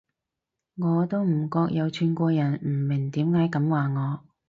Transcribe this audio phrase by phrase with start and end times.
[0.77, 4.21] 我都唔覺有串過人，唔明點解噉話我